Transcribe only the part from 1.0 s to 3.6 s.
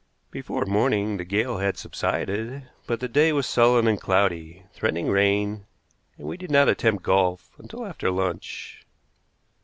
the gale had subsided, but the day was